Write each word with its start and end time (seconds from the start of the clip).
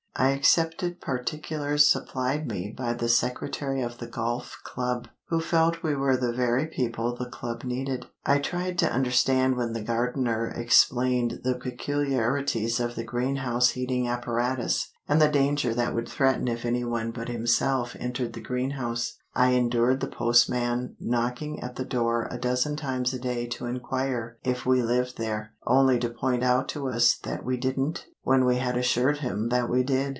I 0.13 0.31
accepted 0.31 0.99
particulars 1.01 1.87
supplied 1.87 2.45
me 2.45 2.71
by 2.77 2.93
the 2.93 3.07
secretary 3.07 3.81
of 3.81 3.97
the 3.97 4.05
Golf 4.07 4.57
Club, 4.63 5.07
who 5.29 5.39
felt 5.39 5.81
we 5.81 5.95
were 5.95 6.17
the 6.17 6.33
very 6.33 6.67
people 6.67 7.15
the 7.15 7.29
club 7.29 7.63
needed. 7.63 8.05
I 8.25 8.37
tried 8.39 8.77
to 8.79 8.91
understand 8.91 9.55
when 9.55 9.71
the 9.73 9.81
gardener 9.81 10.47
explained 10.49 11.39
the 11.43 11.55
peculiarities 11.55 12.79
of 12.79 12.93
the 12.95 13.05
greenhouse 13.05 13.69
heating 13.69 14.07
apparatus, 14.07 14.91
and 15.07 15.19
the 15.19 15.27
danger 15.29 15.73
that 15.73 15.95
would 15.95 16.09
threaten 16.09 16.47
if 16.47 16.65
anyone 16.65 17.11
but 17.11 17.29
himself 17.29 17.95
entered 17.97 18.33
the 18.33 18.41
greenhouse. 18.41 19.17
I 19.33 19.51
endured 19.51 20.01
the 20.01 20.07
postman 20.07 20.97
knocking 20.99 21.61
at 21.61 21.77
the 21.77 21.85
door 21.85 22.27
a 22.29 22.37
dozen 22.37 22.75
times 22.75 23.13
a 23.13 23.17
day 23.19 23.47
to 23.47 23.65
inquire 23.65 24.37
if 24.43 24.65
we 24.65 24.83
lived 24.83 25.17
there, 25.17 25.53
only 25.65 25.97
to 25.99 26.09
point 26.09 26.43
out 26.43 26.67
to 26.69 26.89
us 26.89 27.15
that 27.23 27.45
we 27.45 27.55
didn't 27.57 28.05
when 28.23 28.43
we 28.45 28.57
had 28.57 28.75
assured 28.77 29.17
him 29.19 29.47
that 29.49 29.67
we 29.69 29.81
did. 29.83 30.01